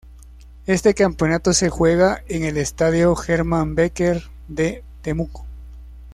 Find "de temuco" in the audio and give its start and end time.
4.47-5.45